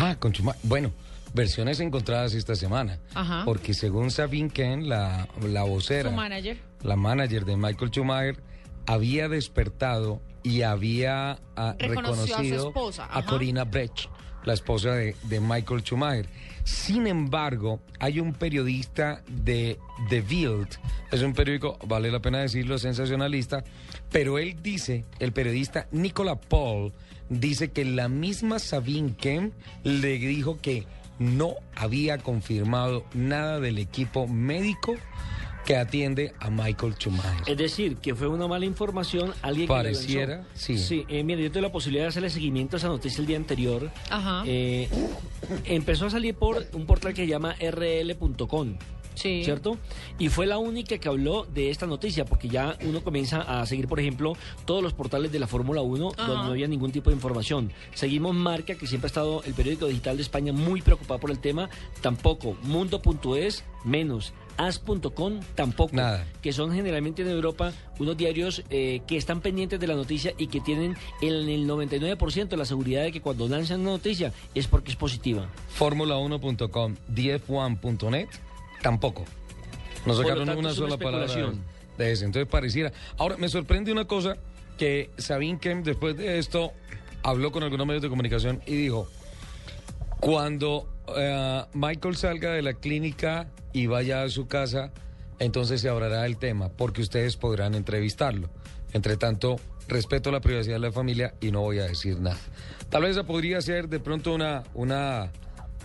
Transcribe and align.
Ah, 0.00 0.16
con 0.18 0.32
Schumacher. 0.32 0.60
Bueno, 0.64 0.92
versiones 1.34 1.78
encontradas 1.80 2.34
esta 2.34 2.54
semana. 2.56 2.98
Ajá. 3.14 3.42
Porque 3.44 3.74
según 3.74 4.10
Sabine 4.10 4.50
Ken, 4.50 4.88
la, 4.88 5.28
la 5.42 5.62
vocera, 5.64 6.10
Su 6.10 6.16
manager. 6.16 6.58
la 6.82 6.96
manager 6.96 7.44
de 7.44 7.56
Michael 7.56 7.90
Schumacher, 7.90 8.42
había 8.86 9.28
despertado 9.28 10.20
y 10.42 10.62
había 10.62 11.38
ah, 11.56 11.76
Reconoció 11.78 12.12
a 12.22 12.26
su 12.26 12.32
reconocido 12.32 12.68
esposa, 12.68 13.08
a. 13.10 13.24
Corina 13.26 13.64
Brecht, 13.64 14.06
la 14.44 14.54
esposa 14.54 14.94
de, 14.94 15.40
Michael 15.40 15.82
Schumacher. 15.82 16.26
Sin 16.64 17.06
embargo, 17.06 17.80
hay 17.98 18.20
un 18.20 18.32
periodista 18.32 19.22
de 19.28 19.78
The 20.08 20.20
Bild, 20.20 20.68
es 21.10 21.22
un 21.22 21.32
periódico, 21.32 21.78
vale 21.86 22.10
la 22.10 22.20
pena 22.20 22.38
decirlo, 22.38 22.78
sensacionalista, 22.78 23.64
pero 24.10 24.38
él 24.38 24.56
dice, 24.62 25.04
el 25.18 25.32
periodista 25.32 25.88
Nicola 25.90 26.40
Paul, 26.40 26.92
dice 27.28 27.70
que 27.70 27.84
la 27.84 28.08
misma 28.08 28.58
Sabine 28.58 29.14
Kem 29.16 29.52
le 29.84 30.18
dijo 30.18 30.58
que 30.60 30.86
no 31.18 31.54
había 31.76 32.18
confirmado 32.18 33.04
nada 33.14 33.60
del 33.60 33.78
equipo 33.78 34.26
médico 34.26 34.94
que 35.70 35.76
atiende 35.76 36.32
a 36.40 36.50
Michael 36.50 36.94
Schumacher. 36.98 37.42
Es 37.46 37.56
decir, 37.56 37.96
que 37.98 38.12
fue 38.16 38.26
una 38.26 38.48
mala 38.48 38.64
información, 38.64 39.32
alguien 39.40 39.68
que 39.68 39.72
Pareciera, 39.72 40.36
lanzó. 40.38 40.50
sí. 40.54 40.78
Sí, 40.78 41.04
eh, 41.08 41.22
mire, 41.22 41.44
yo 41.44 41.52
tuve 41.52 41.62
la 41.62 41.70
posibilidad 41.70 42.06
de 42.06 42.08
hacerle 42.08 42.28
seguimiento 42.28 42.74
a 42.74 42.78
esa 42.78 42.88
noticia 42.88 43.20
el 43.20 43.26
día 43.28 43.36
anterior. 43.36 43.88
Ajá. 44.10 44.42
Eh, 44.46 44.88
empezó 45.66 46.06
a 46.06 46.10
salir 46.10 46.34
por 46.34 46.66
un 46.72 46.86
portal 46.86 47.14
que 47.14 47.22
se 47.22 47.28
llama 47.28 47.54
rl.com. 47.60 48.78
Sí. 49.14 49.42
¿Cierto? 49.44 49.76
Y 50.18 50.28
fue 50.28 50.46
la 50.46 50.58
única 50.58 50.98
que 50.98 51.08
habló 51.08 51.44
de 51.44 51.70
esta 51.70 51.86
noticia, 51.86 52.24
porque 52.24 52.48
ya 52.48 52.76
uno 52.84 53.02
comienza 53.04 53.42
a 53.42 53.64
seguir, 53.66 53.86
por 53.86 54.00
ejemplo, 54.00 54.32
todos 54.64 54.82
los 54.82 54.92
portales 54.94 55.30
de 55.30 55.38
la 55.38 55.46
Fórmula 55.46 55.82
1 55.82 56.12
Ajá. 56.16 56.26
donde 56.26 56.44
no 56.46 56.50
había 56.50 56.66
ningún 56.66 56.90
tipo 56.90 57.10
de 57.10 57.16
información. 57.16 57.70
Seguimos 57.94 58.34
Marca, 58.34 58.74
que 58.74 58.88
siempre 58.88 59.06
ha 59.06 59.10
estado 59.10 59.42
el 59.44 59.54
periódico 59.54 59.86
digital 59.86 60.16
de 60.16 60.22
España 60.22 60.52
muy 60.52 60.82
preocupado 60.82 61.20
por 61.20 61.30
el 61.30 61.38
tema, 61.38 61.68
tampoco. 62.00 62.56
Mundo.es, 62.62 63.62
menos. 63.84 64.32
As.com, 64.60 65.40
tampoco. 65.54 65.96
Nada. 65.96 66.26
Que 66.42 66.52
son 66.52 66.72
generalmente 66.74 67.22
en 67.22 67.28
Europa 67.28 67.72
unos 67.98 68.14
diarios 68.14 68.62
eh, 68.68 69.00
que 69.06 69.16
están 69.16 69.40
pendientes 69.40 69.80
de 69.80 69.86
la 69.86 69.94
noticia 69.94 70.34
y 70.36 70.48
que 70.48 70.60
tienen 70.60 70.98
en 71.22 71.48
el 71.48 71.66
99% 71.66 72.56
la 72.56 72.66
seguridad 72.66 73.02
de 73.04 73.10
que 73.10 73.22
cuando 73.22 73.48
lanzan 73.48 73.80
una 73.80 73.92
noticia 73.92 74.34
es 74.54 74.66
porque 74.66 74.90
es 74.90 74.96
positiva. 74.96 75.48
Fórmula1.com, 75.78 76.94
df1.net, 77.10 78.28
tampoco. 78.82 79.24
No 80.04 80.12
sacaron 80.12 80.44
tanto, 80.44 80.60
una 80.60 80.74
sola 80.74 80.98
palabra 80.98 81.26
de 81.96 82.12
eso. 82.12 82.26
Entonces 82.26 82.46
pareciera. 82.46 82.92
Ahora, 83.16 83.38
me 83.38 83.48
sorprende 83.48 83.92
una 83.92 84.04
cosa 84.04 84.36
que 84.76 85.08
Sabine 85.16 85.58
Kem, 85.58 85.82
después 85.82 86.18
de 86.18 86.38
esto, 86.38 86.72
habló 87.22 87.50
con 87.50 87.62
algunos 87.62 87.86
medios 87.86 88.02
de 88.02 88.10
comunicación 88.10 88.60
y 88.66 88.76
dijo: 88.76 89.08
Cuando 90.20 90.86
eh, 91.16 91.64
Michael 91.74 92.16
salga 92.16 92.52
de 92.52 92.62
la 92.62 92.74
clínica 92.74 93.48
y 93.72 93.86
vaya 93.86 94.22
a 94.22 94.28
su 94.28 94.46
casa, 94.46 94.92
entonces 95.38 95.80
se 95.80 95.88
hablará 95.88 96.22
del 96.22 96.36
tema, 96.36 96.68
porque 96.68 97.02
ustedes 97.02 97.36
podrán 97.36 97.74
entrevistarlo. 97.74 98.50
Entre 98.92 99.16
tanto, 99.16 99.56
respeto 99.88 100.30
la 100.30 100.40
privacidad 100.40 100.76
de 100.76 100.80
la 100.80 100.92
familia 100.92 101.34
y 101.40 101.50
no 101.50 101.60
voy 101.60 101.78
a 101.78 101.84
decir 101.84 102.20
nada. 102.20 102.38
Tal 102.88 103.02
vez 103.02 103.12
esa 103.12 103.24
podría 103.24 103.60
ser 103.60 103.88
de 103.88 104.00
pronto 104.00 104.34
una, 104.34 104.62
una 104.74 105.30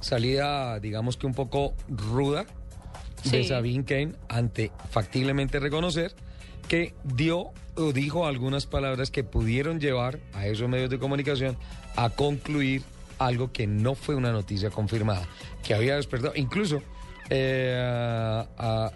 salida, 0.00 0.78
digamos 0.80 1.16
que 1.16 1.26
un 1.26 1.34
poco 1.34 1.74
ruda 1.88 2.46
de. 3.30 3.44
Sabine 3.44 3.84
Kane 3.84 4.12
ante 4.28 4.70
factiblemente 4.90 5.58
reconocer 5.58 6.14
que 6.68 6.94
dio 7.04 7.52
o 7.76 7.92
dijo 7.92 8.26
algunas 8.26 8.66
palabras 8.66 9.10
que 9.10 9.24
pudieron 9.24 9.80
llevar 9.80 10.20
a 10.32 10.46
esos 10.46 10.68
medios 10.68 10.90
de 10.90 10.98
comunicación 10.98 11.56
a 11.96 12.10
concluir 12.10 12.82
algo 13.26 13.52
que 13.52 13.66
no 13.66 13.94
fue 13.94 14.14
una 14.14 14.32
noticia 14.32 14.70
confirmada, 14.70 15.26
que 15.62 15.74
había 15.74 15.96
despertado. 15.96 16.32
Incluso 16.36 16.82
eh, 17.30 18.44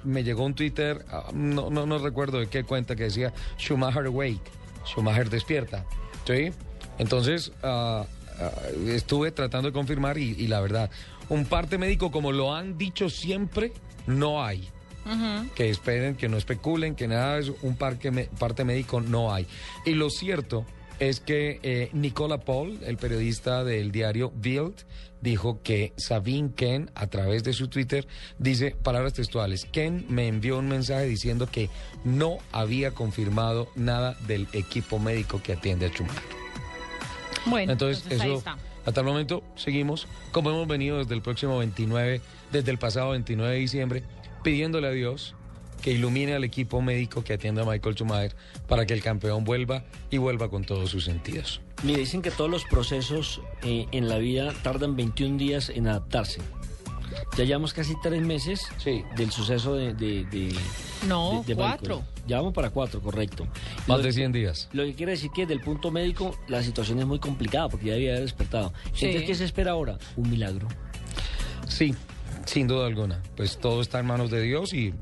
me 0.05 0.25
llegó 0.25 0.45
un 0.45 0.55
Twitter, 0.55 1.05
no, 1.33 1.70
no, 1.70 1.87
no 1.87 1.98
recuerdo 1.98 2.39
de 2.39 2.48
qué 2.48 2.64
cuenta, 2.64 2.97
que 2.97 3.05
decía 3.05 3.33
Schumacher 3.58 4.07
Awake, 4.07 4.51
Schumacher 4.86 5.30
despierta. 5.30 5.85
¿Sí? 6.27 6.51
Entonces 6.98 7.52
ah, 7.63 8.05
estuve 8.86 9.33
tratando 9.33 9.69
de 9.69 9.73
confirmar 9.73 10.19
y, 10.19 10.35
y 10.39 10.47
la 10.47 10.61
verdad, 10.61 10.91
un 11.29 11.47
parte 11.47 11.79
médico 11.79 12.11
como 12.11 12.33
lo 12.33 12.55
han 12.55 12.77
dicho 12.77 13.08
siempre, 13.08 13.73
no 14.07 14.45
hay 14.45 14.69
que 15.55 15.70
esperen, 15.70 16.17
que 16.17 16.29
no 16.29 16.36
especulen, 16.36 16.95
que 16.95 17.08
nada 17.08 17.39
eso, 17.39 17.57
un 17.63 17.77
parque 17.77 18.29
parte 18.39 18.64
médico 18.64 19.01
no 19.01 19.33
hay. 19.33 19.47
Y 19.85 19.92
lo 19.92 20.11
cierto 20.11 20.67
es 20.98 21.20
que 21.20 21.61
eh, 21.63 21.91
Nicola 21.92 22.39
Paul, 22.39 22.79
el 22.85 22.97
periodista 22.97 23.64
del 23.64 23.92
diario 23.92 24.33
Bild, 24.35 24.75
dijo 25.20 25.61
que 25.63 25.92
Sabine 25.97 26.53
Ken, 26.55 26.91
a 26.95 27.07
través 27.09 27.45
de 27.45 27.53
su 27.53 27.69
Twitter, 27.69 28.07
dice 28.39 28.77
palabras 28.83 29.14
textuales, 29.14 29.64
Ken 29.64 30.05
me 30.08 30.29
envió 30.29 30.58
un 30.58 30.69
mensaje 30.69 31.07
diciendo 31.07 31.48
que 31.51 31.70
no 32.05 32.39
había 32.53 32.92
confirmado 32.92 33.69
nada 33.75 34.17
del 34.27 34.48
equipo 34.53 34.98
médico 34.98 35.41
que 35.42 35.53
atiende 35.53 35.87
a 35.87 35.89
Schumacher. 35.91 36.23
Bueno, 37.47 37.73
Entonces, 37.73 38.05
entonces, 38.05 38.20
ahí 38.20 38.31
eso, 38.31 38.39
está. 38.39 38.58
hasta 38.85 39.01
el 39.01 39.07
momento, 39.07 39.42
seguimos 39.57 40.07
como 40.33 40.51
hemos 40.51 40.67
venido 40.67 40.98
desde 40.98 41.14
el 41.14 41.23
próximo 41.23 41.58
29, 41.58 42.20
desde 42.53 42.70
el 42.70 42.79
pasado 42.79 43.11
29 43.11 43.53
de 43.55 43.58
diciembre, 43.61 44.03
pidiéndole 44.42 44.89
a 44.89 44.92
Dios 44.92 45.35
que 45.83 45.92
ilumine 45.92 46.34
al 46.34 46.44
equipo 46.44 46.80
médico 46.83 47.22
que 47.24 47.34
atiende 47.34 47.62
a 47.62 47.64
Michael 47.64 47.94
Schumacher 47.94 48.34
para 48.66 48.84
que 48.86 48.94
el 48.94 49.02
campeón 49.02 49.44
vuelva 49.44 49.84
y 50.11 50.18
vuelva 50.18 50.48
con 50.50 50.64
todos 50.64 50.90
sus 50.90 51.05
sentidos. 51.05 51.61
Me 51.84 51.96
dicen 51.96 52.22
que 52.22 52.30
todos 52.30 52.50
los 52.50 52.64
procesos 52.64 53.40
eh, 53.62 53.86
en 53.92 54.08
la 54.08 54.18
vida 54.18 54.52
tardan 54.62 54.96
21 54.96 55.39
días 55.39 55.68
en 55.70 55.86
adaptarse. 55.89 56.40
Ya 57.36 57.44
llevamos 57.44 57.72
casi 57.72 57.94
tres 58.02 58.22
meses 58.22 58.61
Sí. 58.78 59.02
del 59.16 59.30
suceso 59.30 59.74
de... 59.74 59.94
de- 59.94 60.24
de- 60.24 60.55
No, 61.06 61.42
de- 61.46 61.55
de 61.55 61.56
cuatro. 61.56 62.02
Ya 62.27 62.36
vamos 62.39 62.52
para 62.52 62.70
cuatro, 62.70 63.00
correcto. 63.00 63.46
Más 63.86 63.98
Lo- 63.98 64.02
de 64.05 64.12
100 64.12 64.33
días. 64.33 64.68
Lo 64.72 64.84
que 64.84 64.95
quiere 64.95 65.12
decir 65.12 65.30
que 65.34 65.42
desde 65.42 65.55
el 65.55 65.60
punto 65.60 65.90
médico 65.90 66.36
la 66.48 66.62
situación 66.62 66.98
es 66.98 67.06
muy 67.06 67.18
complicada 67.18 67.68
porque 67.68 67.86
ya 67.86 67.95
había 67.95 68.20
despertado. 68.20 68.72
Sí. 68.92 69.06
Entonces, 69.06 69.27
¿qué 69.28 69.34
se 69.36 69.45
espera 69.45 69.70
ahora? 69.72 69.98
Un 70.16 70.28
milagro. 70.28 70.68
Sí, 71.68 71.95
sin 72.45 72.66
duda 72.66 72.86
alguna. 72.86 73.22
Pues 73.36 73.58
todo 73.58 73.80
está 73.80 74.00
en 74.00 74.06
manos 74.06 74.30
de 74.30 74.42
Dios 74.42 74.72
y 74.74 74.92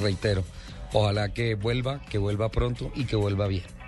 reitero, 0.00 0.44
ojalá 0.92 1.32
que 1.32 1.54
vuelva, 1.54 2.00
que 2.10 2.18
vuelva 2.18 2.50
pronto 2.50 2.90
y 2.94 3.04
que 3.04 3.16
vuelva 3.16 3.46
bien. 3.46 3.81